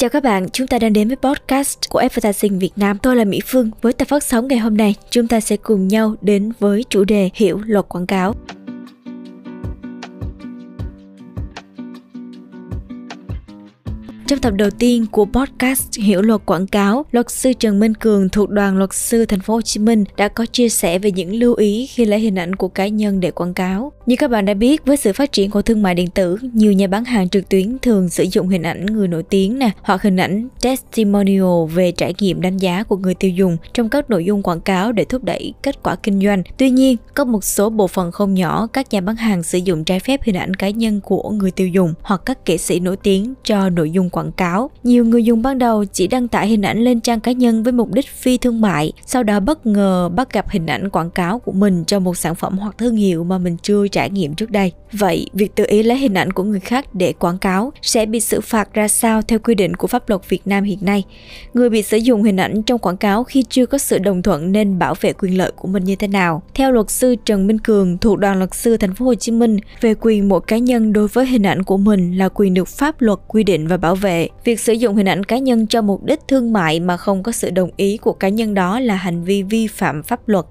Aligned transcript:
Chào 0.00 0.10
các 0.10 0.22
bạn, 0.22 0.48
chúng 0.52 0.66
ta 0.66 0.78
đang 0.78 0.92
đến 0.92 1.08
với 1.08 1.16
podcast 1.16 1.78
của 1.88 1.98
Advertising 1.98 2.58
Việt 2.58 2.70
Nam. 2.76 2.98
Tôi 3.02 3.16
là 3.16 3.24
Mỹ 3.24 3.40
Phương. 3.46 3.70
Với 3.82 3.92
tập 3.92 4.08
phát 4.08 4.22
sóng 4.22 4.48
ngày 4.48 4.58
hôm 4.58 4.76
nay, 4.76 4.94
chúng 5.10 5.28
ta 5.28 5.40
sẽ 5.40 5.56
cùng 5.56 5.88
nhau 5.88 6.14
đến 6.20 6.52
với 6.58 6.84
chủ 6.88 7.04
đề 7.04 7.30
hiểu 7.34 7.60
luật 7.66 7.88
quảng 7.88 8.06
cáo. 8.06 8.34
Trong 14.30 14.38
tập 14.38 14.54
đầu 14.56 14.70
tiên 14.70 15.06
của 15.10 15.24
podcast 15.24 15.98
Hiểu 15.98 16.22
luật 16.22 16.40
quảng 16.46 16.66
cáo, 16.66 17.04
luật 17.12 17.30
sư 17.30 17.52
Trần 17.52 17.80
Minh 17.80 17.94
Cường 17.94 18.28
thuộc 18.28 18.50
đoàn 18.50 18.78
luật 18.78 18.94
sư 18.94 19.24
thành 19.24 19.40
phố 19.40 19.54
Hồ 19.54 19.60
Chí 19.60 19.80
Minh 19.80 20.04
đã 20.16 20.28
có 20.28 20.46
chia 20.46 20.68
sẻ 20.68 20.98
về 20.98 21.10
những 21.12 21.34
lưu 21.34 21.54
ý 21.54 21.86
khi 21.86 22.04
lấy 22.04 22.20
hình 22.20 22.38
ảnh 22.38 22.56
của 22.56 22.68
cá 22.68 22.88
nhân 22.88 23.20
để 23.20 23.30
quảng 23.30 23.54
cáo. 23.54 23.92
Như 24.06 24.16
các 24.18 24.30
bạn 24.30 24.44
đã 24.44 24.54
biết, 24.54 24.84
với 24.86 24.96
sự 24.96 25.12
phát 25.12 25.32
triển 25.32 25.50
của 25.50 25.62
thương 25.62 25.82
mại 25.82 25.94
điện 25.94 26.10
tử, 26.10 26.36
nhiều 26.52 26.72
nhà 26.72 26.86
bán 26.86 27.04
hàng 27.04 27.28
trực 27.28 27.48
tuyến 27.48 27.78
thường 27.82 28.08
sử 28.08 28.24
dụng 28.32 28.48
hình 28.48 28.62
ảnh 28.62 28.86
người 28.86 29.08
nổi 29.08 29.22
tiếng 29.22 29.58
nè, 29.58 29.70
hoặc 29.82 30.02
hình 30.02 30.16
ảnh 30.16 30.48
testimonial 30.62 31.66
về 31.74 31.92
trải 31.92 32.14
nghiệm 32.20 32.40
đánh 32.40 32.56
giá 32.56 32.82
của 32.82 32.96
người 32.96 33.14
tiêu 33.14 33.30
dùng 33.30 33.56
trong 33.72 33.88
các 33.88 34.10
nội 34.10 34.24
dung 34.24 34.42
quảng 34.42 34.60
cáo 34.60 34.92
để 34.92 35.04
thúc 35.04 35.24
đẩy 35.24 35.54
kết 35.62 35.82
quả 35.82 35.96
kinh 35.96 36.20
doanh. 36.20 36.42
Tuy 36.56 36.70
nhiên, 36.70 36.96
có 37.14 37.24
một 37.24 37.44
số 37.44 37.70
bộ 37.70 37.86
phận 37.86 38.12
không 38.12 38.34
nhỏ 38.34 38.66
các 38.72 38.92
nhà 38.92 39.00
bán 39.00 39.16
hàng 39.16 39.42
sử 39.42 39.58
dụng 39.58 39.84
trái 39.84 40.00
phép 40.00 40.20
hình 40.22 40.36
ảnh 40.36 40.54
cá 40.54 40.70
nhân 40.70 41.00
của 41.00 41.30
người 41.30 41.50
tiêu 41.50 41.68
dùng 41.68 41.94
hoặc 42.02 42.22
các 42.26 42.38
nghệ 42.46 42.56
sĩ 42.56 42.80
nổi 42.80 42.96
tiếng 42.96 43.34
cho 43.44 43.68
nội 43.68 43.90
dung 43.90 44.10
quảng 44.10 44.19
quảng 44.20 44.32
cáo. 44.32 44.70
Nhiều 44.82 45.04
người 45.04 45.24
dùng 45.24 45.42
ban 45.42 45.58
đầu 45.58 45.84
chỉ 45.84 46.06
đăng 46.06 46.28
tải 46.28 46.48
hình 46.48 46.62
ảnh 46.62 46.78
lên 46.78 47.00
trang 47.00 47.20
cá 47.20 47.32
nhân 47.32 47.62
với 47.62 47.72
mục 47.72 47.92
đích 47.92 48.06
phi 48.08 48.38
thương 48.38 48.60
mại, 48.60 48.92
sau 49.06 49.22
đó 49.22 49.40
bất 49.40 49.66
ngờ 49.66 50.08
bắt 50.16 50.32
gặp 50.32 50.50
hình 50.50 50.66
ảnh 50.66 50.90
quảng 50.90 51.10
cáo 51.10 51.38
của 51.38 51.52
mình 51.52 51.84
cho 51.86 52.00
một 52.00 52.16
sản 52.16 52.34
phẩm 52.34 52.58
hoặc 52.58 52.78
thương 52.78 52.96
hiệu 52.96 53.24
mà 53.24 53.38
mình 53.38 53.56
chưa 53.62 53.88
trải 53.88 54.10
nghiệm 54.10 54.34
trước 54.34 54.50
đây. 54.50 54.72
Vậy, 54.92 55.26
việc 55.32 55.54
tự 55.54 55.64
ý 55.68 55.82
lấy 55.82 55.98
hình 55.98 56.14
ảnh 56.14 56.32
của 56.32 56.42
người 56.42 56.60
khác 56.60 56.94
để 56.94 57.12
quảng 57.12 57.38
cáo 57.38 57.72
sẽ 57.82 58.06
bị 58.06 58.20
xử 58.20 58.40
phạt 58.40 58.74
ra 58.74 58.88
sao 58.88 59.22
theo 59.22 59.38
quy 59.38 59.54
định 59.54 59.76
của 59.76 59.86
pháp 59.86 60.08
luật 60.08 60.28
Việt 60.28 60.46
Nam 60.46 60.64
hiện 60.64 60.78
nay? 60.82 61.04
Người 61.54 61.70
bị 61.70 61.82
sử 61.82 61.96
dụng 61.96 62.22
hình 62.22 62.36
ảnh 62.36 62.62
trong 62.62 62.78
quảng 62.78 62.96
cáo 62.96 63.24
khi 63.24 63.44
chưa 63.48 63.66
có 63.66 63.78
sự 63.78 63.98
đồng 63.98 64.22
thuận 64.22 64.52
nên 64.52 64.78
bảo 64.78 64.94
vệ 65.00 65.12
quyền 65.12 65.38
lợi 65.38 65.52
của 65.56 65.68
mình 65.68 65.84
như 65.84 65.96
thế 65.96 66.08
nào? 66.08 66.42
Theo 66.54 66.72
luật 66.72 66.90
sư 66.90 67.16
Trần 67.24 67.46
Minh 67.46 67.58
Cường 67.58 67.98
thuộc 67.98 68.18
đoàn 68.18 68.38
luật 68.38 68.54
sư 68.54 68.76
thành 68.76 68.94
phố 68.94 69.04
Hồ 69.04 69.14
Chí 69.14 69.32
Minh 69.32 69.56
về 69.80 69.94
quyền 70.00 70.28
mỗi 70.28 70.40
cá 70.40 70.58
nhân 70.58 70.92
đối 70.92 71.08
với 71.08 71.26
hình 71.26 71.46
ảnh 71.46 71.62
của 71.62 71.76
mình 71.76 72.18
là 72.18 72.28
quyền 72.28 72.54
được 72.54 72.68
pháp 72.68 73.00
luật 73.00 73.18
quy 73.28 73.44
định 73.44 73.66
và 73.66 73.76
bảo 73.76 73.94
vệ 73.94 74.09
vệ. 74.10 74.28
Việc 74.44 74.60
sử 74.60 74.72
dụng 74.72 74.96
hình 74.96 75.08
ảnh 75.08 75.24
cá 75.24 75.38
nhân 75.38 75.66
cho 75.66 75.82
mục 75.82 76.04
đích 76.04 76.20
thương 76.28 76.52
mại 76.52 76.80
mà 76.80 76.96
không 76.96 77.22
có 77.22 77.32
sự 77.32 77.50
đồng 77.50 77.70
ý 77.76 77.96
của 77.96 78.12
cá 78.12 78.28
nhân 78.28 78.54
đó 78.54 78.80
là 78.80 78.94
hành 78.94 79.24
vi 79.24 79.42
vi 79.42 79.66
phạm 79.66 80.02
pháp 80.02 80.28
luật. 80.28 80.46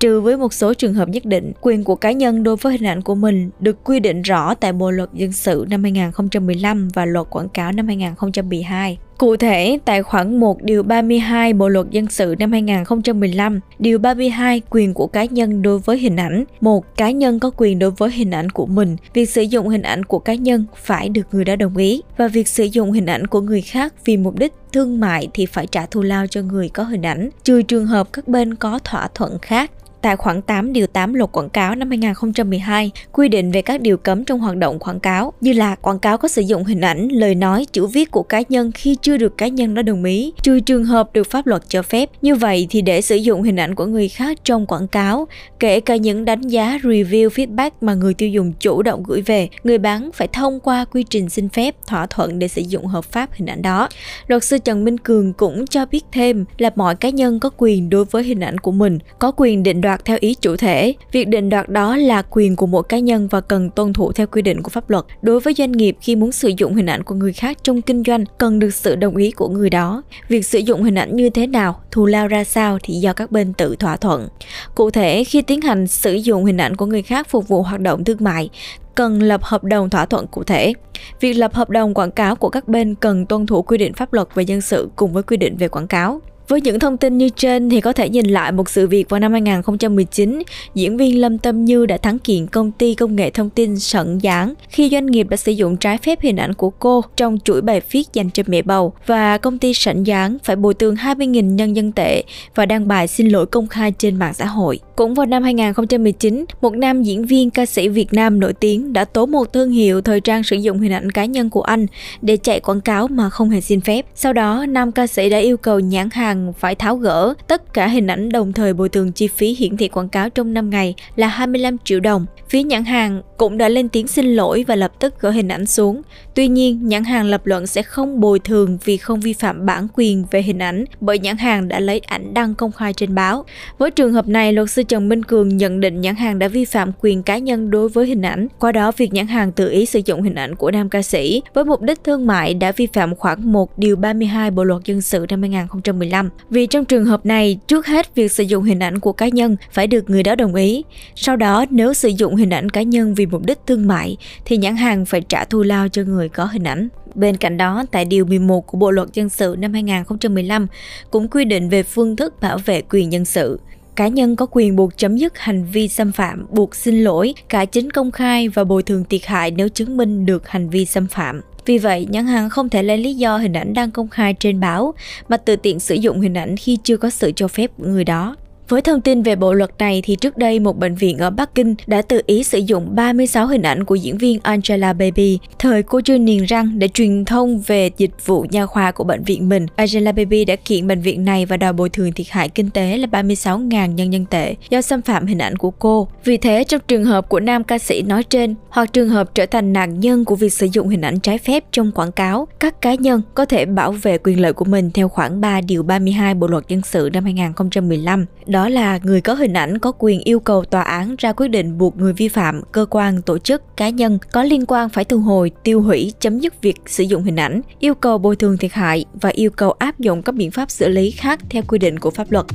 Trừ 0.00 0.20
với 0.20 0.36
một 0.36 0.52
số 0.52 0.74
trường 0.74 0.94
hợp 0.94 1.08
nhất 1.08 1.24
định, 1.24 1.52
quyền 1.60 1.84
của 1.84 1.94
cá 1.94 2.12
nhân 2.12 2.42
đối 2.42 2.56
với 2.56 2.72
hình 2.72 2.86
ảnh 2.86 3.02
của 3.02 3.14
mình 3.14 3.50
được 3.60 3.84
quy 3.84 4.00
định 4.00 4.22
rõ 4.22 4.54
tại 4.54 4.72
Bộ 4.72 4.90
luật 4.90 5.12
dân 5.12 5.32
sự 5.32 5.66
năm 5.70 5.82
2015 5.82 6.88
và 6.94 7.04
luật 7.04 7.26
quảng 7.30 7.48
cáo 7.48 7.72
năm 7.72 7.86
2012. 7.86 8.98
Cụ 9.18 9.36
thể, 9.36 9.78
tại 9.84 10.02
khoản 10.02 10.40
1 10.40 10.62
điều 10.62 10.82
32 10.82 11.52
Bộ 11.52 11.68
luật 11.68 11.90
dân 11.90 12.06
sự 12.08 12.34
năm 12.38 12.52
2015, 12.52 13.60
điều 13.78 13.98
32 13.98 14.62
quyền 14.70 14.94
của 14.94 15.06
cá 15.06 15.24
nhân 15.24 15.62
đối 15.62 15.78
với 15.78 15.98
hình 15.98 16.16
ảnh. 16.16 16.44
Một 16.60 16.96
cá 16.96 17.10
nhân 17.10 17.38
có 17.38 17.50
quyền 17.56 17.78
đối 17.78 17.90
với 17.90 18.10
hình 18.10 18.30
ảnh 18.30 18.50
của 18.50 18.66
mình. 18.66 18.96
Việc 19.14 19.30
sử 19.30 19.42
dụng 19.42 19.68
hình 19.68 19.82
ảnh 19.82 20.04
của 20.04 20.18
cá 20.18 20.34
nhân 20.34 20.64
phải 20.74 21.08
được 21.08 21.22
người 21.32 21.44
đó 21.44 21.56
đồng 21.56 21.76
ý 21.76 22.02
và 22.16 22.28
việc 22.28 22.48
sử 22.48 22.64
dụng 22.64 22.92
hình 22.92 23.06
ảnh 23.06 23.26
của 23.26 23.40
người 23.40 23.60
khác 23.60 23.94
vì 24.04 24.16
mục 24.16 24.38
đích 24.38 24.52
thương 24.72 25.00
mại 25.00 25.28
thì 25.34 25.46
phải 25.46 25.66
trả 25.66 25.86
thù 25.86 26.02
lao 26.02 26.26
cho 26.26 26.42
người 26.42 26.68
có 26.68 26.82
hình 26.82 27.06
ảnh, 27.06 27.30
trừ 27.44 27.62
trường 27.62 27.86
hợp 27.86 28.12
các 28.12 28.28
bên 28.28 28.54
có 28.54 28.78
thỏa 28.84 29.08
thuận 29.14 29.38
khác 29.38 29.70
tại 30.02 30.16
khoản 30.16 30.42
8 30.42 30.72
điều 30.72 30.86
8 30.86 31.14
luật 31.14 31.32
quảng 31.32 31.48
cáo 31.48 31.74
năm 31.74 31.88
2012 31.88 32.90
quy 33.12 33.28
định 33.28 33.50
về 33.50 33.62
các 33.62 33.80
điều 33.80 33.96
cấm 33.96 34.24
trong 34.24 34.40
hoạt 34.40 34.56
động 34.56 34.78
quảng 34.78 35.00
cáo 35.00 35.32
như 35.40 35.52
là 35.52 35.74
quảng 35.74 35.98
cáo 35.98 36.18
có 36.18 36.28
sử 36.28 36.42
dụng 36.42 36.64
hình 36.64 36.80
ảnh, 36.80 37.08
lời 37.08 37.34
nói, 37.34 37.66
chữ 37.72 37.86
viết 37.86 38.10
của 38.10 38.22
cá 38.22 38.42
nhân 38.48 38.72
khi 38.72 38.96
chưa 39.02 39.16
được 39.16 39.38
cá 39.38 39.48
nhân 39.48 39.74
đó 39.74 39.82
đồng 39.82 40.04
ý, 40.04 40.32
trừ 40.42 40.60
trường 40.60 40.84
hợp 40.84 41.12
được 41.12 41.30
pháp 41.30 41.46
luật 41.46 41.62
cho 41.68 41.82
phép. 41.82 42.10
Như 42.22 42.34
vậy 42.34 42.66
thì 42.70 42.82
để 42.82 43.00
sử 43.00 43.16
dụng 43.16 43.42
hình 43.42 43.56
ảnh 43.56 43.74
của 43.74 43.86
người 43.86 44.08
khác 44.08 44.38
trong 44.44 44.66
quảng 44.66 44.88
cáo, 44.88 45.28
kể 45.58 45.80
cả 45.80 45.96
những 45.96 46.24
đánh 46.24 46.42
giá, 46.42 46.78
review, 46.82 47.28
feedback 47.28 47.70
mà 47.80 47.94
người 47.94 48.14
tiêu 48.14 48.28
dùng 48.28 48.52
chủ 48.60 48.82
động 48.82 49.02
gửi 49.06 49.22
về, 49.22 49.48
người 49.64 49.78
bán 49.78 50.10
phải 50.14 50.28
thông 50.28 50.60
qua 50.60 50.84
quy 50.84 51.02
trình 51.10 51.28
xin 51.28 51.48
phép, 51.48 51.74
thỏa 51.86 52.06
thuận 52.06 52.38
để 52.38 52.48
sử 52.48 52.62
dụng 52.62 52.86
hợp 52.86 53.04
pháp 53.04 53.30
hình 53.32 53.46
ảnh 53.46 53.62
đó. 53.62 53.88
Luật 54.26 54.44
sư 54.44 54.58
Trần 54.58 54.84
Minh 54.84 54.98
Cường 54.98 55.32
cũng 55.32 55.66
cho 55.66 55.86
biết 55.86 56.04
thêm 56.12 56.44
là 56.58 56.70
mọi 56.76 56.94
cá 56.94 57.08
nhân 57.08 57.40
có 57.40 57.50
quyền 57.56 57.90
đối 57.90 58.04
với 58.04 58.22
hình 58.22 58.40
ảnh 58.40 58.58
của 58.58 58.72
mình, 58.72 58.98
có 59.18 59.32
quyền 59.36 59.62
định 59.62 59.80
đoạt 59.86 60.04
theo 60.04 60.18
ý 60.20 60.34
chủ 60.34 60.56
thể. 60.56 60.94
Việc 61.12 61.28
định 61.28 61.48
đoạt 61.48 61.68
đó 61.68 61.96
là 61.96 62.22
quyền 62.30 62.56
của 62.56 62.66
mỗi 62.66 62.82
cá 62.82 62.98
nhân 62.98 63.28
và 63.28 63.40
cần 63.40 63.70
tuân 63.70 63.92
thủ 63.92 64.12
theo 64.12 64.26
quy 64.26 64.42
định 64.42 64.62
của 64.62 64.68
pháp 64.68 64.90
luật. 64.90 65.04
Đối 65.22 65.40
với 65.40 65.54
doanh 65.54 65.72
nghiệp 65.72 65.96
khi 66.00 66.16
muốn 66.16 66.32
sử 66.32 66.52
dụng 66.56 66.74
hình 66.74 66.86
ảnh 66.86 67.02
của 67.02 67.14
người 67.14 67.32
khác 67.32 67.58
trong 67.62 67.82
kinh 67.82 68.02
doanh 68.06 68.24
cần 68.38 68.58
được 68.58 68.74
sự 68.74 68.96
đồng 68.96 69.16
ý 69.16 69.30
của 69.30 69.48
người 69.48 69.70
đó. 69.70 70.02
Việc 70.28 70.46
sử 70.46 70.58
dụng 70.58 70.82
hình 70.82 70.94
ảnh 70.94 71.16
như 71.16 71.30
thế 71.30 71.46
nào, 71.46 71.80
thù 71.90 72.06
lao 72.06 72.28
ra 72.28 72.44
sao 72.44 72.78
thì 72.82 72.94
do 72.94 73.12
các 73.12 73.32
bên 73.32 73.52
tự 73.52 73.76
thỏa 73.76 73.96
thuận. 73.96 74.28
Cụ 74.74 74.90
thể, 74.90 75.24
khi 75.24 75.42
tiến 75.42 75.60
hành 75.60 75.86
sử 75.86 76.14
dụng 76.14 76.44
hình 76.44 76.60
ảnh 76.60 76.76
của 76.76 76.86
người 76.86 77.02
khác 77.02 77.28
phục 77.30 77.48
vụ 77.48 77.62
hoạt 77.62 77.80
động 77.80 78.04
thương 78.04 78.18
mại, 78.20 78.48
cần 78.94 79.22
lập 79.22 79.40
hợp 79.44 79.64
đồng 79.64 79.90
thỏa 79.90 80.06
thuận 80.06 80.26
cụ 80.26 80.44
thể. 80.44 80.72
Việc 81.20 81.32
lập 81.32 81.54
hợp 81.54 81.70
đồng 81.70 81.94
quảng 81.94 82.10
cáo 82.10 82.36
của 82.36 82.48
các 82.48 82.68
bên 82.68 82.94
cần 82.94 83.26
tuân 83.26 83.46
thủ 83.46 83.62
quy 83.62 83.78
định 83.78 83.94
pháp 83.94 84.12
luật 84.12 84.28
về 84.34 84.42
dân 84.42 84.60
sự 84.60 84.88
cùng 84.96 85.12
với 85.12 85.22
quy 85.22 85.36
định 85.36 85.56
về 85.56 85.68
quảng 85.68 85.86
cáo. 85.86 86.20
Với 86.48 86.60
những 86.60 86.78
thông 86.78 86.96
tin 86.96 87.18
như 87.18 87.28
trên 87.28 87.70
thì 87.70 87.80
có 87.80 87.92
thể 87.92 88.08
nhìn 88.08 88.26
lại 88.26 88.52
một 88.52 88.70
sự 88.70 88.86
việc 88.86 89.10
vào 89.10 89.20
năm 89.20 89.32
2019, 89.32 90.42
diễn 90.74 90.96
viên 90.96 91.20
Lâm 91.20 91.38
Tâm 91.38 91.64
Như 91.64 91.86
đã 91.86 91.96
thắng 91.96 92.18
kiện 92.18 92.46
công 92.46 92.72
ty 92.72 92.94
công 92.94 93.16
nghệ 93.16 93.30
thông 93.30 93.50
tin 93.50 93.78
Sận 93.78 94.20
Giảng 94.22 94.54
khi 94.68 94.88
doanh 94.92 95.06
nghiệp 95.06 95.28
đã 95.28 95.36
sử 95.36 95.52
dụng 95.52 95.76
trái 95.76 95.98
phép 95.98 96.20
hình 96.20 96.36
ảnh 96.36 96.54
của 96.54 96.70
cô 96.70 97.02
trong 97.16 97.38
chuỗi 97.44 97.62
bài 97.62 97.80
viết 97.90 98.08
dành 98.12 98.30
cho 98.30 98.42
mẹ 98.46 98.62
bầu 98.62 98.92
và 99.06 99.38
công 99.38 99.58
ty 99.58 99.74
Sận 99.74 100.04
Giảng 100.04 100.38
phải 100.44 100.56
bồi 100.56 100.74
thường 100.74 100.94
20.000 100.94 101.54
nhân 101.54 101.76
dân 101.76 101.92
tệ 101.92 102.22
và 102.54 102.66
đăng 102.66 102.88
bài 102.88 103.08
xin 103.08 103.28
lỗi 103.28 103.46
công 103.46 103.66
khai 103.66 103.92
trên 103.92 104.16
mạng 104.16 104.34
xã 104.34 104.46
hội. 104.46 104.78
Cũng 104.96 105.14
vào 105.14 105.26
năm 105.26 105.42
2019, 105.42 106.44
một 106.60 106.74
nam 106.74 107.02
diễn 107.02 107.26
viên 107.26 107.50
ca 107.50 107.66
sĩ 107.66 107.88
Việt 107.88 108.12
Nam 108.12 108.40
nổi 108.40 108.52
tiếng 108.52 108.92
đã 108.92 109.04
tố 109.04 109.26
một 109.26 109.52
thương 109.52 109.70
hiệu 109.70 110.00
thời 110.00 110.20
trang 110.20 110.42
sử 110.42 110.56
dụng 110.56 110.80
hình 110.80 110.92
ảnh 110.92 111.12
cá 111.12 111.24
nhân 111.24 111.50
của 111.50 111.62
anh 111.62 111.86
để 112.22 112.36
chạy 112.36 112.60
quảng 112.60 112.80
cáo 112.80 113.08
mà 113.08 113.30
không 113.30 113.50
hề 113.50 113.60
xin 113.60 113.80
phép. 113.80 114.06
Sau 114.14 114.32
đó, 114.32 114.66
nam 114.68 114.92
ca 114.92 115.06
sĩ 115.06 115.28
đã 115.28 115.38
yêu 115.38 115.56
cầu 115.56 115.80
nhãn 115.80 116.08
hàng 116.12 116.35
phải 116.58 116.74
tháo 116.74 116.96
gỡ 116.96 117.34
tất 117.48 117.74
cả 117.74 117.86
hình 117.86 118.06
ảnh 118.06 118.28
đồng 118.28 118.52
thời 118.52 118.72
bồi 118.72 118.88
thường 118.88 119.12
chi 119.12 119.28
phí 119.28 119.54
hiển 119.54 119.76
thị 119.76 119.88
quảng 119.88 120.08
cáo 120.08 120.30
trong 120.30 120.54
5 120.54 120.70
ngày 120.70 120.94
là 121.16 121.28
25 121.28 121.76
triệu 121.84 122.00
đồng. 122.00 122.26
Phía 122.48 122.62
nhãn 122.62 122.84
hàng 122.84 123.22
cũng 123.36 123.58
đã 123.58 123.68
lên 123.68 123.88
tiếng 123.88 124.06
xin 124.06 124.26
lỗi 124.26 124.64
và 124.68 124.74
lập 124.74 124.92
tức 125.00 125.20
gỡ 125.20 125.30
hình 125.30 125.48
ảnh 125.48 125.66
xuống. 125.66 126.02
Tuy 126.34 126.48
nhiên, 126.48 126.88
nhãn 126.88 127.04
hàng 127.04 127.26
lập 127.26 127.46
luận 127.46 127.66
sẽ 127.66 127.82
không 127.82 128.20
bồi 128.20 128.38
thường 128.38 128.78
vì 128.84 128.96
không 128.96 129.20
vi 129.20 129.32
phạm 129.32 129.66
bản 129.66 129.88
quyền 129.94 130.24
về 130.30 130.42
hình 130.42 130.58
ảnh 130.58 130.84
bởi 131.00 131.18
nhãn 131.18 131.36
hàng 131.36 131.68
đã 131.68 131.80
lấy 131.80 131.98
ảnh 131.98 132.34
đăng 132.34 132.54
công 132.54 132.72
khai 132.72 132.92
trên 132.92 133.14
báo. 133.14 133.44
Với 133.78 133.90
trường 133.90 134.12
hợp 134.12 134.28
này, 134.28 134.52
luật 134.52 134.70
sư 134.70 134.82
Trần 134.82 135.08
Minh 135.08 135.22
Cường 135.22 135.56
nhận 135.56 135.80
định 135.80 136.00
nhãn 136.00 136.16
hàng 136.16 136.38
đã 136.38 136.48
vi 136.48 136.64
phạm 136.64 136.92
quyền 137.00 137.22
cá 137.22 137.38
nhân 137.38 137.70
đối 137.70 137.88
với 137.88 138.06
hình 138.06 138.22
ảnh. 138.22 138.48
Qua 138.58 138.72
đó, 138.72 138.92
việc 138.96 139.12
nhãn 139.12 139.26
hàng 139.26 139.52
tự 139.52 139.70
ý 139.70 139.86
sử 139.86 140.00
dụng 140.04 140.22
hình 140.22 140.34
ảnh 140.34 140.54
của 140.54 140.70
nam 140.70 140.88
ca 140.88 141.02
sĩ 141.02 141.42
với 141.54 141.64
mục 141.64 141.82
đích 141.82 142.04
thương 142.04 142.26
mại 142.26 142.54
đã 142.54 142.72
vi 142.72 142.86
phạm 142.86 143.14
khoảng 143.14 143.52
1 143.52 143.78
điều 143.78 143.96
32 143.96 144.50
Bộ 144.50 144.64
luật 144.64 144.84
dân 144.84 145.00
sự 145.00 145.26
năm 145.28 145.42
2015. 145.42 146.25
Vì 146.50 146.66
trong 146.66 146.84
trường 146.84 147.04
hợp 147.04 147.26
này, 147.26 147.58
trước 147.66 147.86
hết 147.86 148.14
việc 148.14 148.32
sử 148.32 148.42
dụng 148.42 148.64
hình 148.64 148.82
ảnh 148.82 148.98
của 148.98 149.12
cá 149.12 149.28
nhân 149.28 149.56
phải 149.70 149.86
được 149.86 150.10
người 150.10 150.22
đó 150.22 150.34
đồng 150.34 150.54
ý. 150.54 150.84
Sau 151.14 151.36
đó, 151.36 151.64
nếu 151.70 151.94
sử 151.94 152.08
dụng 152.08 152.36
hình 152.36 152.50
ảnh 152.50 152.70
cá 152.70 152.82
nhân 152.82 153.14
vì 153.14 153.26
mục 153.26 153.42
đích 153.46 153.58
thương 153.66 153.86
mại 153.86 154.16
thì 154.44 154.56
nhãn 154.56 154.76
hàng 154.76 155.06
phải 155.06 155.20
trả 155.20 155.44
thù 155.44 155.62
lao 155.62 155.88
cho 155.88 156.02
người 156.02 156.28
có 156.28 156.44
hình 156.44 156.64
ảnh. 156.64 156.88
Bên 157.14 157.36
cạnh 157.36 157.56
đó, 157.56 157.84
tại 157.90 158.04
Điều 158.04 158.24
11 158.24 158.66
của 158.66 158.78
Bộ 158.78 158.90
Luật 158.90 159.08
Dân 159.12 159.28
sự 159.28 159.56
năm 159.58 159.72
2015 159.72 160.66
cũng 161.10 161.28
quy 161.28 161.44
định 161.44 161.68
về 161.68 161.82
phương 161.82 162.16
thức 162.16 162.40
bảo 162.40 162.58
vệ 162.58 162.82
quyền 162.90 163.12
dân 163.12 163.24
sự 163.24 163.58
cá 163.96 164.08
nhân 164.08 164.36
có 164.36 164.46
quyền 164.50 164.76
buộc 164.76 164.96
chấm 164.96 165.16
dứt 165.16 165.38
hành 165.38 165.64
vi 165.64 165.88
xâm 165.88 166.12
phạm, 166.12 166.46
buộc 166.50 166.74
xin 166.74 167.04
lỗi, 167.04 167.34
cải 167.48 167.66
chính 167.66 167.90
công 167.90 168.10
khai 168.10 168.48
và 168.48 168.64
bồi 168.64 168.82
thường 168.82 169.04
thiệt 169.10 169.26
hại 169.26 169.50
nếu 169.50 169.68
chứng 169.68 169.96
minh 169.96 170.26
được 170.26 170.48
hành 170.48 170.70
vi 170.70 170.84
xâm 170.84 171.06
phạm. 171.06 171.40
Vì 171.66 171.78
vậy, 171.78 172.06
nhãn 172.10 172.26
hàng 172.26 172.50
không 172.50 172.68
thể 172.68 172.82
lấy 172.82 172.98
lý 172.98 173.14
do 173.14 173.36
hình 173.36 173.52
ảnh 173.52 173.74
đang 173.74 173.90
công 173.90 174.08
khai 174.08 174.34
trên 174.34 174.60
báo 174.60 174.94
mà 175.28 175.36
tự 175.36 175.56
tiện 175.56 175.80
sử 175.80 175.94
dụng 175.94 176.20
hình 176.20 176.34
ảnh 176.34 176.56
khi 176.56 176.78
chưa 176.84 176.96
có 176.96 177.10
sự 177.10 177.32
cho 177.36 177.48
phép 177.48 177.70
của 177.78 177.84
người 177.84 178.04
đó. 178.04 178.36
Với 178.68 178.82
thông 178.82 179.00
tin 179.00 179.22
về 179.22 179.36
bộ 179.36 179.52
luật 179.52 179.70
này 179.78 180.02
thì 180.04 180.16
trước 180.16 180.36
đây 180.36 180.58
một 180.58 180.78
bệnh 180.78 180.94
viện 180.94 181.18
ở 181.18 181.30
Bắc 181.30 181.54
Kinh 181.54 181.74
đã 181.86 182.02
tự 182.02 182.22
ý 182.26 182.44
sử 182.44 182.58
dụng 182.58 182.94
36 182.94 183.46
hình 183.46 183.62
ảnh 183.62 183.84
của 183.84 183.94
diễn 183.94 184.18
viên 184.18 184.38
Angela 184.42 184.92
Baby 184.92 185.38
thời 185.58 185.82
cô 185.82 186.00
chưa 186.00 186.18
niềng 186.18 186.44
răng 186.44 186.78
để 186.78 186.88
truyền 186.88 187.24
thông 187.24 187.60
về 187.66 187.90
dịch 187.96 188.26
vụ 188.26 188.46
nha 188.50 188.66
khoa 188.66 188.90
của 188.90 189.04
bệnh 189.04 189.24
viện 189.24 189.48
mình. 189.48 189.66
Angela 189.76 190.12
Baby 190.12 190.44
đã 190.44 190.56
kiện 190.56 190.86
bệnh 190.86 191.00
viện 191.00 191.24
này 191.24 191.46
và 191.46 191.56
đòi 191.56 191.72
bồi 191.72 191.88
thường 191.88 192.12
thiệt 192.12 192.26
hại 192.30 192.48
kinh 192.48 192.70
tế 192.70 192.98
là 192.98 193.06
36.000 193.06 193.86
nhân 193.86 194.12
dân 194.12 194.26
tệ 194.26 194.54
do 194.70 194.82
xâm 194.82 195.02
phạm 195.02 195.26
hình 195.26 195.38
ảnh 195.38 195.56
của 195.56 195.70
cô. 195.70 196.08
Vì 196.24 196.36
thế, 196.36 196.64
trong 196.64 196.80
trường 196.88 197.04
hợp 197.04 197.28
của 197.28 197.40
nam 197.40 197.64
ca 197.64 197.78
sĩ 197.78 198.02
nói 198.02 198.22
trên 198.22 198.54
hoặc 198.68 198.92
trường 198.92 199.08
hợp 199.08 199.34
trở 199.34 199.46
thành 199.46 199.72
nạn 199.72 200.00
nhân 200.00 200.24
của 200.24 200.36
việc 200.36 200.52
sử 200.52 200.68
dụng 200.72 200.88
hình 200.88 201.00
ảnh 201.00 201.20
trái 201.20 201.38
phép 201.38 201.64
trong 201.72 201.92
quảng 201.92 202.12
cáo, 202.12 202.48
các 202.60 202.80
cá 202.80 202.94
nhân 202.94 203.22
có 203.34 203.44
thể 203.44 203.64
bảo 203.64 203.92
vệ 203.92 204.18
quyền 204.18 204.40
lợi 204.40 204.52
của 204.52 204.64
mình 204.64 204.90
theo 204.90 205.08
khoản 205.08 205.40
3 205.40 205.60
điều 205.60 205.82
32 205.82 206.34
Bộ 206.34 206.46
luật 206.46 206.68
dân 206.68 206.82
sự 206.82 207.10
năm 207.12 207.24
2015 207.24 208.26
đó 208.56 208.68
là 208.68 208.98
người 209.02 209.20
có 209.20 209.34
hình 209.34 209.52
ảnh 209.52 209.78
có 209.78 209.92
quyền 209.98 210.20
yêu 210.20 210.40
cầu 210.40 210.64
tòa 210.64 210.82
án 210.82 211.14
ra 211.18 211.32
quyết 211.32 211.48
định 211.48 211.78
buộc 211.78 211.96
người 211.96 212.12
vi 212.12 212.28
phạm, 212.28 212.62
cơ 212.72 212.86
quan, 212.90 213.22
tổ 213.22 213.38
chức, 213.38 213.76
cá 213.76 213.88
nhân 213.88 214.18
có 214.32 214.42
liên 214.42 214.64
quan 214.66 214.88
phải 214.88 215.04
thu 215.04 215.18
hồi, 215.18 215.50
tiêu 215.62 215.82
hủy, 215.82 216.12
chấm 216.20 216.38
dứt 216.38 216.62
việc 216.62 216.76
sử 216.86 217.04
dụng 217.04 217.22
hình 217.22 217.36
ảnh, 217.36 217.60
yêu 217.78 217.94
cầu 217.94 218.18
bồi 218.18 218.36
thường 218.36 218.58
thiệt 218.58 218.72
hại 218.72 219.04
và 219.20 219.28
yêu 219.28 219.50
cầu 219.50 219.72
áp 219.72 219.98
dụng 219.98 220.22
các 220.22 220.34
biện 220.34 220.50
pháp 220.50 220.70
xử 220.70 220.88
lý 220.88 221.10
khác 221.10 221.40
theo 221.50 221.62
quy 221.68 221.78
định 221.78 221.98
của 221.98 222.10
pháp 222.10 222.32
luật. 222.32 222.46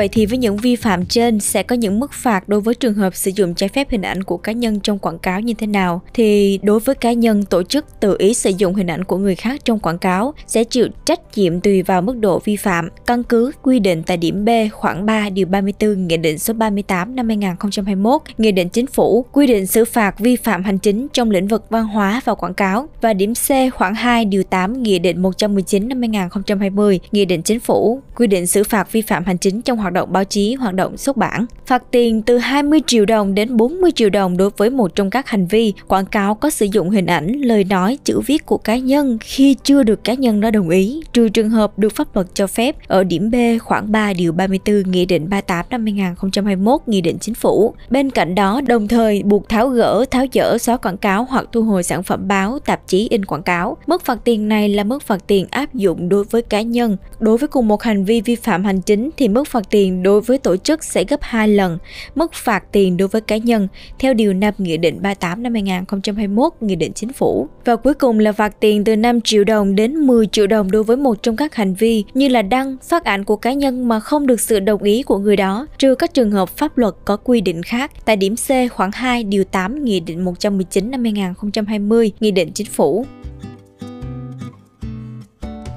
Vậy 0.00 0.08
thì 0.08 0.26
với 0.26 0.38
những 0.38 0.56
vi 0.56 0.76
phạm 0.76 1.06
trên 1.06 1.40
sẽ 1.40 1.62
có 1.62 1.76
những 1.76 2.00
mức 2.00 2.12
phạt 2.12 2.48
đối 2.48 2.60
với 2.60 2.74
trường 2.74 2.94
hợp 2.94 3.14
sử 3.14 3.30
dụng 3.34 3.54
trái 3.54 3.68
phép 3.68 3.90
hình 3.90 4.02
ảnh 4.02 4.24
của 4.24 4.36
cá 4.36 4.52
nhân 4.52 4.80
trong 4.80 4.98
quảng 4.98 5.18
cáo 5.18 5.40
như 5.40 5.54
thế 5.54 5.66
nào? 5.66 6.00
Thì 6.14 6.60
đối 6.62 6.80
với 6.80 6.94
cá 6.94 7.12
nhân 7.12 7.44
tổ 7.44 7.62
chức 7.62 8.00
tự 8.00 8.16
ý 8.18 8.34
sử 8.34 8.50
dụng 8.58 8.74
hình 8.74 8.86
ảnh 8.86 9.04
của 9.04 9.16
người 9.16 9.34
khác 9.34 9.60
trong 9.64 9.78
quảng 9.78 9.98
cáo 9.98 10.34
sẽ 10.46 10.64
chịu 10.64 10.88
trách 11.04 11.20
nhiệm 11.36 11.60
tùy 11.60 11.82
vào 11.82 12.02
mức 12.02 12.16
độ 12.16 12.38
vi 12.44 12.56
phạm, 12.56 12.88
căn 13.06 13.22
cứ 13.22 13.52
quy 13.62 13.78
định 13.78 14.02
tại 14.02 14.16
điểm 14.16 14.44
B 14.44 14.48
khoảng 14.72 15.06
3 15.06 15.30
điều 15.30 15.46
34 15.46 16.06
Nghị 16.06 16.16
định 16.16 16.38
số 16.38 16.54
38 16.54 17.16
năm 17.16 17.28
2021, 17.28 18.22
Nghị 18.38 18.52
định 18.52 18.68
Chính 18.68 18.86
phủ 18.86 19.24
quy 19.32 19.46
định 19.46 19.66
xử 19.66 19.84
phạt 19.84 20.18
vi 20.18 20.36
phạm 20.36 20.64
hành 20.64 20.78
chính 20.78 21.08
trong 21.12 21.30
lĩnh 21.30 21.48
vực 21.48 21.64
văn 21.70 21.86
hóa 21.86 22.20
và 22.24 22.34
quảng 22.34 22.54
cáo 22.54 22.88
và 23.00 23.12
điểm 23.12 23.34
C 23.34 23.74
khoảng 23.74 23.94
2 23.94 24.24
điều 24.24 24.42
8 24.42 24.82
Nghị 24.82 24.98
định 24.98 25.22
119 25.22 25.88
năm 25.88 26.00
2020, 26.00 27.00
Nghị 27.12 27.24
định 27.24 27.42
Chính 27.42 27.60
phủ 27.60 28.00
quy 28.16 28.26
định 28.26 28.46
xử 28.46 28.64
phạt 28.64 28.92
vi 28.92 29.02
phạm 29.02 29.24
hành 29.24 29.38
chính 29.38 29.62
trong 29.62 29.78
hoạt 29.78 29.89
động 29.92 30.12
báo 30.12 30.24
chí, 30.24 30.54
hoạt 30.54 30.74
động 30.74 30.96
xuất 30.96 31.16
bản. 31.16 31.46
Phạt 31.66 31.82
tiền 31.90 32.22
từ 32.22 32.38
20 32.38 32.80
triệu 32.86 33.04
đồng 33.04 33.34
đến 33.34 33.56
40 33.56 33.90
triệu 33.94 34.10
đồng 34.10 34.36
đối 34.36 34.50
với 34.56 34.70
một 34.70 34.94
trong 34.94 35.10
các 35.10 35.28
hành 35.28 35.46
vi 35.46 35.72
quảng 35.88 36.06
cáo 36.06 36.34
có 36.34 36.50
sử 36.50 36.66
dụng 36.72 36.90
hình 36.90 37.06
ảnh, 37.06 37.32
lời 37.32 37.64
nói, 37.64 37.98
chữ 38.04 38.20
viết 38.26 38.46
của 38.46 38.58
cá 38.58 38.76
nhân 38.76 39.18
khi 39.20 39.56
chưa 39.64 39.82
được 39.82 40.04
cá 40.04 40.14
nhân 40.14 40.40
đó 40.40 40.50
đồng 40.50 40.68
ý, 40.68 41.02
trừ 41.12 41.28
trường 41.28 41.50
hợp 41.50 41.78
được 41.78 41.96
pháp 41.96 42.14
luật 42.14 42.26
cho 42.34 42.46
phép 42.46 42.76
ở 42.88 43.04
điểm 43.04 43.30
B 43.30 43.34
khoảng 43.62 43.92
3 43.92 44.12
điều 44.12 44.32
34 44.32 44.82
Nghị 44.90 45.06
định 45.06 45.28
38 45.30 45.66
năm 45.70 45.86
2021 45.86 46.80
Nghị 46.86 47.00
định 47.00 47.18
Chính 47.18 47.34
phủ. 47.34 47.74
Bên 47.90 48.10
cạnh 48.10 48.34
đó, 48.34 48.60
đồng 48.66 48.88
thời 48.88 49.22
buộc 49.22 49.48
tháo 49.48 49.68
gỡ, 49.68 50.04
tháo 50.10 50.24
dỡ, 50.32 50.58
xóa 50.58 50.76
quảng 50.76 50.96
cáo 50.96 51.26
hoặc 51.30 51.46
thu 51.52 51.62
hồi 51.62 51.82
sản 51.82 52.02
phẩm 52.02 52.28
báo, 52.28 52.58
tạp 52.58 52.80
chí 52.86 53.08
in 53.10 53.24
quảng 53.24 53.42
cáo. 53.42 53.76
Mức 53.86 54.04
phạt 54.04 54.18
tiền 54.24 54.48
này 54.48 54.68
là 54.68 54.84
mức 54.84 55.02
phạt 55.02 55.26
tiền 55.26 55.46
áp 55.50 55.74
dụng 55.74 56.08
đối 56.08 56.24
với 56.24 56.42
cá 56.42 56.62
nhân. 56.62 56.96
Đối 57.18 57.38
với 57.38 57.48
cùng 57.48 57.68
một 57.68 57.82
hành 57.82 58.04
vi 58.04 58.20
vi 58.20 58.34
phạm 58.34 58.64
hành 58.64 58.80
chính 58.80 59.10
thì 59.16 59.28
mức 59.28 59.48
phạt 59.48 59.69
tiền 59.70 60.02
đối 60.02 60.20
với 60.20 60.38
tổ 60.38 60.56
chức 60.56 60.84
sẽ 60.84 61.04
gấp 61.04 61.20
2 61.22 61.48
lần 61.48 61.78
mức 62.14 62.34
phạt 62.34 62.64
tiền 62.72 62.96
đối 62.96 63.08
với 63.08 63.20
cá 63.20 63.36
nhân 63.36 63.68
theo 63.98 64.14
điều 64.14 64.32
5 64.32 64.54
Nghị 64.58 64.76
định 64.76 65.02
38 65.02 65.42
năm 65.42 65.52
2021 65.52 66.52
Nghị 66.60 66.76
định 66.76 66.92
Chính 66.92 67.12
phủ. 67.12 67.48
Và 67.64 67.76
cuối 67.76 67.94
cùng 67.94 68.18
là 68.18 68.32
phạt 68.32 68.60
tiền 68.60 68.84
từ 68.84 68.96
5 68.96 69.20
triệu 69.20 69.44
đồng 69.44 69.74
đến 69.74 69.94
10 69.94 70.26
triệu 70.26 70.46
đồng 70.46 70.70
đối 70.70 70.84
với 70.84 70.96
một 70.96 71.22
trong 71.22 71.36
các 71.36 71.54
hành 71.54 71.74
vi 71.74 72.04
như 72.14 72.28
là 72.28 72.42
đăng, 72.42 72.76
phát 72.82 73.04
ảnh 73.04 73.24
của 73.24 73.36
cá 73.36 73.52
nhân 73.52 73.88
mà 73.88 74.00
không 74.00 74.26
được 74.26 74.40
sự 74.40 74.60
đồng 74.60 74.82
ý 74.82 75.02
của 75.02 75.18
người 75.18 75.36
đó, 75.36 75.66
trừ 75.78 75.94
các 75.94 76.14
trường 76.14 76.30
hợp 76.30 76.48
pháp 76.48 76.78
luật 76.78 76.94
có 77.04 77.16
quy 77.16 77.40
định 77.40 77.62
khác 77.62 77.90
tại 78.04 78.16
điểm 78.16 78.34
C 78.36 78.72
khoảng 78.72 78.90
2 78.92 79.24
điều 79.24 79.44
8 79.44 79.84
Nghị 79.84 80.00
định 80.00 80.24
119 80.24 80.90
năm 80.90 81.04
2020 81.04 82.12
Nghị 82.20 82.30
định 82.30 82.52
Chính 82.52 82.66
phủ. 82.66 83.06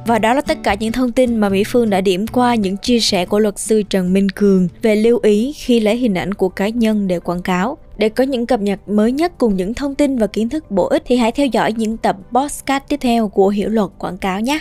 Và 0.06 0.20
đó 0.20 0.34
là 0.34 0.42
tất 0.42 0.58
cả 0.64 0.76
những 0.80 0.92
thông 0.92 1.12
tin 1.12 1.38
mà 1.38 1.50
Mỹ 1.50 1.64
Phương 1.68 1.90
đã 1.90 2.02
điểm 2.02 2.28
qua 2.28 2.56
những 2.56 2.78
chia 2.78 3.00
sẻ 3.00 3.26
của 3.26 3.40
luật 3.40 3.60
sư 3.60 3.84
Trần 3.90 4.14
Minh 4.14 4.30
Cường 4.30 4.68
về 4.82 4.96
lưu 4.96 5.20
ý 5.24 5.54
khi 5.54 5.80
lấy 5.80 5.96
hình 5.96 6.14
ảnh 6.14 6.34
của 6.34 6.50
cá 6.50 6.70
nhân 6.70 7.08
để 7.08 7.20
quảng 7.20 7.42
cáo. 7.42 7.78
Để 7.98 8.10
có 8.10 8.24
những 8.24 8.46
cập 8.46 8.62
nhật 8.62 8.80
mới 8.90 9.12
nhất 9.12 9.34
cùng 9.38 9.56
những 9.56 9.74
thông 9.74 9.96
tin 9.96 10.18
và 10.18 10.28
kiến 10.28 10.50
thức 10.50 10.72
bổ 10.72 10.88
ích 10.88 11.04
thì 11.06 11.16
hãy 11.16 11.32
theo 11.32 11.46
dõi 11.46 11.74
những 11.74 11.98
tập 11.98 12.18
podcast 12.32 12.84
tiếp 12.90 12.98
theo 13.02 13.28
của 13.28 13.50
Hiểu 13.50 13.70
luật 13.70 13.90
quảng 14.00 14.18
cáo 14.18 14.42
nhé. 14.42 14.60